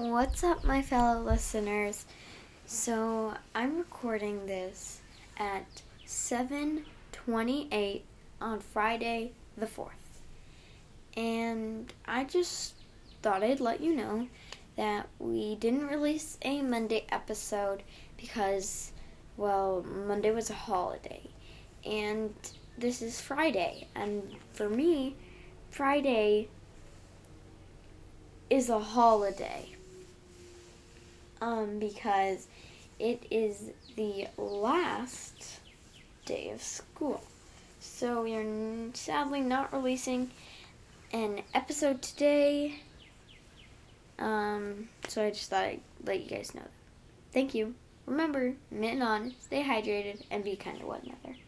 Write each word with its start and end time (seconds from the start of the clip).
What's 0.00 0.42
up, 0.42 0.64
my 0.64 0.80
fellow 0.80 1.20
listeners? 1.20 2.06
So, 2.64 3.34
I'm 3.54 3.76
recording 3.76 4.46
this 4.46 5.02
at 5.36 5.82
7:28 6.06 8.04
on 8.40 8.60
Friday 8.60 9.32
the 9.58 9.66
4th. 9.66 10.22
And 11.14 11.92
I 12.06 12.24
just 12.24 12.76
thought 13.20 13.42
I'd 13.42 13.60
let 13.60 13.82
you 13.82 13.94
know 13.94 14.28
that 14.76 15.06
we 15.18 15.56
didn't 15.56 15.88
release 15.88 16.38
a 16.40 16.62
Monday 16.62 17.04
episode 17.10 17.82
because 18.16 18.92
well, 19.36 19.82
Monday 19.82 20.30
was 20.30 20.48
a 20.48 20.54
holiday. 20.54 21.28
And 21.84 22.34
this 22.78 23.02
is 23.02 23.20
Friday, 23.20 23.86
and 23.94 24.36
for 24.54 24.70
me, 24.70 25.16
Friday 25.68 26.48
is 28.48 28.70
a 28.70 28.78
holiday 28.78 29.76
um, 31.40 31.78
because 31.78 32.46
it 32.98 33.24
is 33.30 33.70
the 33.96 34.28
last 34.36 35.60
day 36.24 36.50
of 36.50 36.62
school. 36.62 37.22
So 37.80 38.22
we 38.22 38.34
are 38.34 38.94
sadly 38.94 39.40
not 39.40 39.72
releasing 39.72 40.30
an 41.12 41.42
episode 41.54 42.02
today. 42.02 42.80
Um, 44.18 44.88
so 45.08 45.24
I 45.24 45.30
just 45.30 45.48
thought 45.50 45.64
I'd 45.64 45.80
let 46.04 46.22
you 46.22 46.28
guys 46.28 46.54
know. 46.54 46.68
Thank 47.32 47.54
you. 47.54 47.74
Remember, 48.06 48.54
mitten 48.70 49.02
on, 49.02 49.34
stay 49.40 49.62
hydrated, 49.62 50.22
and 50.30 50.44
be 50.44 50.56
kind 50.56 50.80
to 50.80 50.86
one 50.86 51.00
another. 51.04 51.38